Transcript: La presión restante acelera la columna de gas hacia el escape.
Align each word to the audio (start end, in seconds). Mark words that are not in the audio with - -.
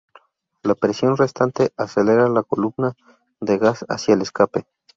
La 0.63 0.73
presión 0.73 1.15
restante 1.15 1.73
acelera 1.77 2.27
la 2.27 2.41
columna 2.41 2.95
de 3.39 3.59
gas 3.59 3.85
hacia 3.87 4.15
el 4.15 4.23
escape. 4.23 4.65